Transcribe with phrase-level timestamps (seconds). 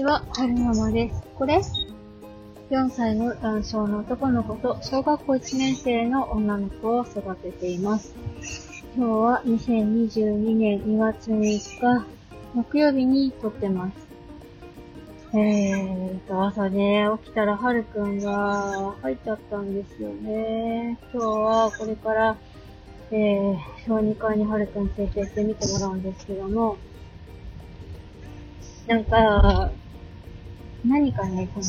[0.00, 1.22] ちは、はるままです。
[1.34, 1.60] これ
[2.70, 8.14] ?4 歳の男性の男の子と小学校1年生の女の子を育てています。
[8.96, 12.06] 今日は2022年2月3日、
[12.54, 15.36] 木曜日に撮ってます。
[15.36, 20.98] えーと、朝ね、起きたらはるくんが入っちゃったんですよね。
[21.12, 22.38] 今日はこれから、
[23.10, 26.78] えー、小児科にはるくん連れて行ってみてもらうんですけども、
[28.86, 29.70] なんか、
[30.84, 31.66] 何かね、この、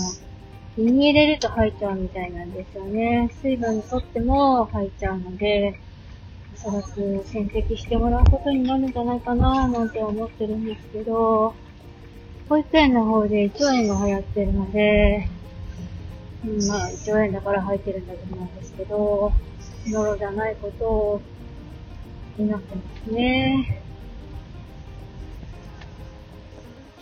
[0.78, 3.30] 胃に入れると入っちゃうみたいなんですよね。
[3.42, 5.80] 水分取っても入っちゃうので、
[6.56, 11.54] おそらく点滴してもらうことになるんじゃないかなぁなんて思ってるんですけど、
[12.48, 15.30] 保育園の方で胃腸炎が流行ってるので、
[16.46, 19.34] うん、まあ、胃腸炎だから入ってるんだと思うんですけど、
[19.88, 21.22] ノロじゃないことを
[22.38, 23.82] 祈ってますね。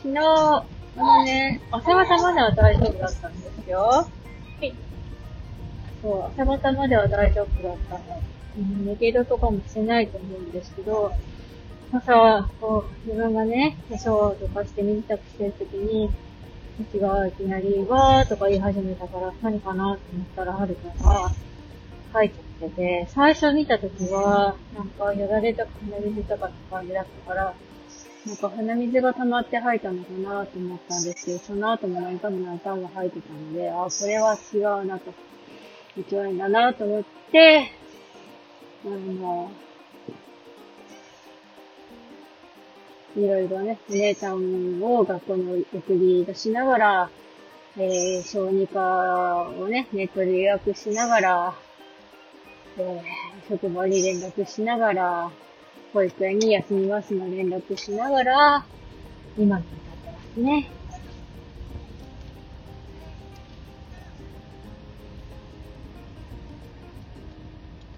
[0.02, 3.80] 昨日、あのね、朝方までは大丈夫だったんですよ。
[3.80, 4.08] は
[4.62, 4.76] い。
[6.02, 8.22] そう、朝方までは大丈夫だったの。
[8.58, 11.14] うん、寝ゲドとかもしてないと思うんですけど、
[11.92, 16.12] 朝は、こう、自分がね、化粧とかして身支度してるときに、
[16.80, 21.32] うちがいきなり、わーとか言い始めたから、何かなと思ったら、はるかが、
[22.14, 27.56] 書いちゃってて、最初見たときは、なんか、よだれとか鼻水とかって感じだったから、
[28.26, 35.14] なんか鼻水が溜まって吐いたのかなと思ったんですけど、その後も何回も何回も吐いてたので、あ、これは違うなと、
[35.96, 37.72] 胃腸炎だなと思って、
[38.86, 39.52] あの、
[43.16, 47.10] いろいろね、お姉ちゃんを学校に送り出しながら、
[47.78, 51.56] えー、小児科をね、ネットで予約しながら、
[52.78, 55.32] えー、職場に連絡しながら、
[55.94, 58.66] 保育園に休みますの連絡しながら、
[59.38, 60.70] 今に至ってますね。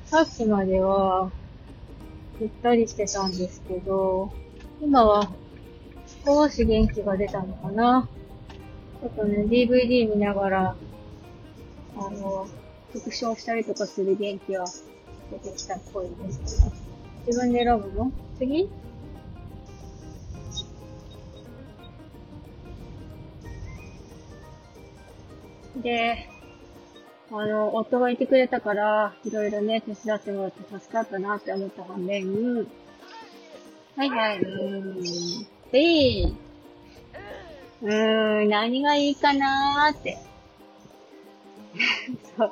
[0.05, 1.31] さっきまでは、
[2.39, 4.31] ゆったりしてたんですけど、
[4.81, 5.31] 今は
[6.25, 8.09] 少し元気が出たのかな。
[9.01, 10.75] ちょっとね、DVD 見ながら、
[11.97, 12.47] あの、
[12.93, 14.66] 復唱したりとかする元気は
[15.31, 16.91] 出てきたっぽいです。
[17.27, 18.11] 自分で選ぶの？
[18.37, 18.69] 次？
[25.77, 26.27] で、
[27.31, 32.27] あの、夫がいてくれたから、いろいろね、手伝ってもらって助かったなって思った反面、
[33.95, 35.03] はいはい、うん。
[35.71, 36.33] で、
[37.81, 40.17] うーん、何がいいかなーって。
[42.38, 42.51] そう。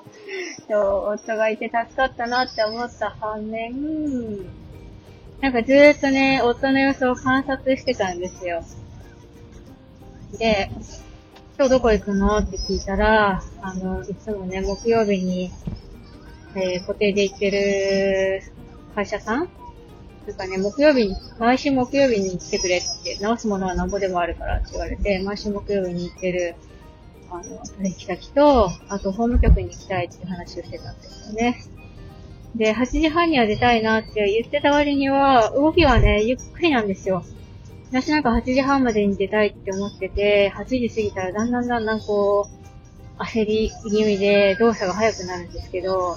[1.14, 4.46] 夫がいて助かったなって思った反面、
[5.42, 8.64] なんかずーっとね、夫の様子を観察してたんですよ。
[10.38, 10.70] で、
[11.58, 12.38] 今日どこ行くの？
[12.38, 15.52] って聞いたら、あの、いつもね、木曜日に、
[16.56, 18.44] えー、固定で行ってる
[18.96, 19.50] 会社さん？
[20.28, 26.56] なんかね、木曜日に、毎週木曜日に来てくれって、直すものはなんぼでもあるからって言われて、毎週木曜日に行ってる、
[27.32, 27.44] あの、
[27.78, 31.58] 取引先と、あと法務局に行きたいっていう話をしてたんですよね。
[32.56, 37.24] で、8時半には出たいなって言ってた割には、動きはね、ゆっくりなんですよ。
[37.92, 42.48] 私なんか8時半までに出たいって思ってて、8時過ぎたらだんだんだんだんこ
[43.18, 46.16] う、焦り気味で動作が速くなるんですけど、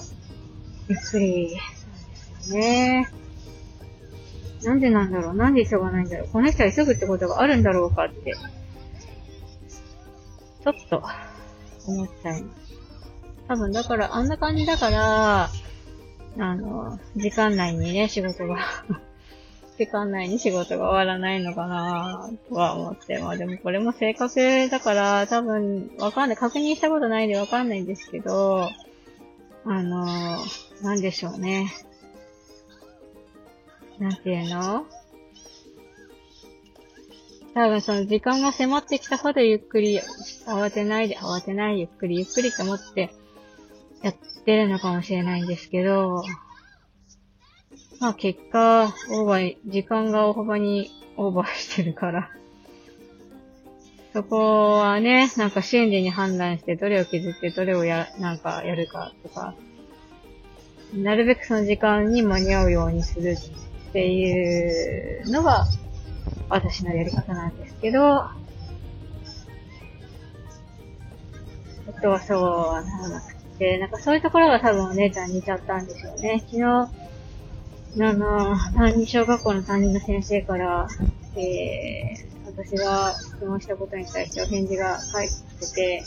[0.89, 3.09] ゆっくりなんですよね。
[4.65, 8.35] なんでなんだろうなんで急がないんだろうこの人は急ぐってことがあるんだろうかって、
[10.63, 11.03] ちょっと
[11.87, 12.73] 思っちゃいます。
[13.49, 15.51] 多分だから、あんな感じだから、
[16.39, 18.59] あの、時間内にね、仕事が
[19.77, 23.19] 時間内に仕事が終わらないのかなとは思って。
[23.19, 26.37] まあでもこれも正確だから、多分、わかんない。
[26.37, 28.71] 確認したことないんでわかんないんですけど、
[29.65, 30.07] あの、
[30.83, 31.73] なんでしょうね。
[33.99, 34.87] なんていうの？
[37.55, 40.01] 多分その時間が迫ってきたほどゆっくり、
[40.47, 43.13] 慌てないで、慌てない、ゆっくりゆっくりと思って
[44.03, 44.15] やっ
[44.45, 46.23] てるのかもしれないんですけど、
[48.01, 52.31] まあ結果、オーバー、時間が大幅にオーバーしてるから。
[54.13, 59.55] そこはね、なんか瞬時に判断して、どれを削ってどれをや、なんかやるかとか、
[60.95, 63.37] なるべくその時間に間に合うようにする
[63.91, 65.65] っていうのが、
[66.49, 68.25] 私のやり方なんですけど、
[71.89, 76.43] 夫はそうはならなくて、なんかそういうところが多分お姉ちゃんに似ちゃったんでしょうね。
[76.47, 76.89] 昨日、あ
[77.97, 80.89] の、担任、小学校の担任の先生から、
[81.37, 85.31] えー、私が質問したことに対してお返事が返っ
[85.61, 86.03] てて、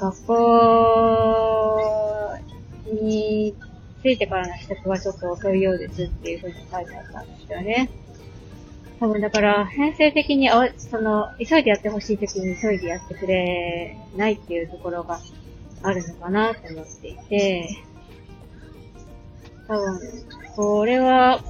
[0.00, 1.16] 学校
[3.02, 3.54] に
[4.02, 7.90] 着いてからの支度がちょっと遅いようですっていうふうに書いてあったんですよね。
[8.98, 15.20] 多分だから、編成的にあ、その、急いでやってほしい時に急いでやってくれないっていうところが
[15.82, 17.68] あるのかなと思っていて、
[19.68, 20.00] 多分、
[20.54, 21.40] これは、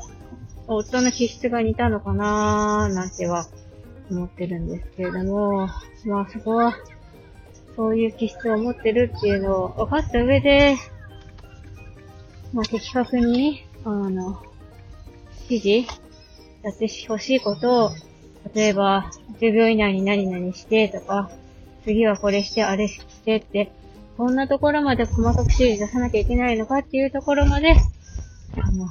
[0.67, 3.47] 夫の気質が似たのかなーなんては
[4.11, 5.69] 思ってるんですけれども、
[6.07, 6.77] まあそこは、
[7.77, 10.77] そういう気質を持ってるっていうのを分かった上で、
[12.53, 14.43] まあ的確に、あの、
[15.49, 16.06] 指示
[16.67, 17.91] やってほしいことを、
[18.53, 19.09] 例えば、
[19.41, 21.31] 10秒以内に何々してとか、
[21.85, 23.71] 次はこれして、あれしてって、
[24.17, 27.77] こんなところまで細かく指示出さなきゃいけないのかっていうところまで、
[28.57, 28.89] あの、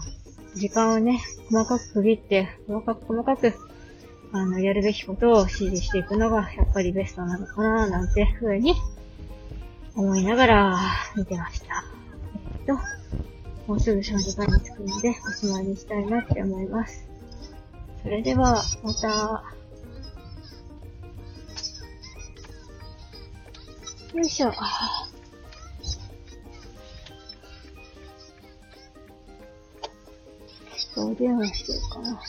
[0.55, 1.19] 時間をね、
[1.49, 3.53] 細かく区切って、細かく細かく、
[4.31, 8.73] あの、やるべきことを指示していくのが、やっぱりベストなのかな、なんてふうに、
[9.97, 10.79] 思いながら、
[11.17, 11.83] 見てました。
[12.59, 12.73] えっと、
[13.67, 17.14] もうすぐ少女会に着くので、おしまいにしたいなって思います。
[18.05, 19.43] それでは、また。
[24.13, 24.53] よいしょ。
[30.97, 32.21] お電話してるかな。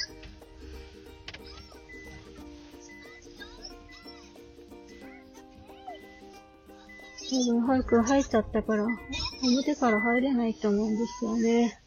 [7.29, 8.87] 多分、早く入っちゃったから、
[9.43, 11.86] 表から入れないと思うんですよね。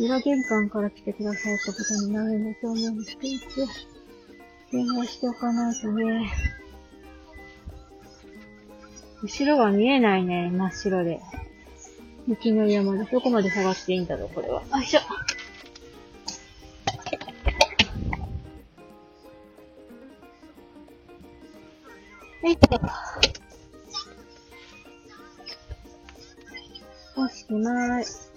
[0.00, 3.28] 裏玄関から来てくださったことになるんだと思うんですけ
[3.60, 3.66] ど、
[4.72, 6.32] 電話しておかないとね。
[9.22, 11.20] 後ろが見えないね、真っ白で。
[12.26, 14.62] 雪の山で、どこまで下がっていいんだろう、これは。
[14.62, 15.00] よいしょ。
[22.42, 22.80] はい、と。
[27.20, 28.29] おしまい。